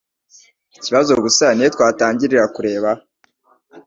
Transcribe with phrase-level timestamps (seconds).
[0.77, 2.89] Ikibazo gusa ni he twatangirira kureba?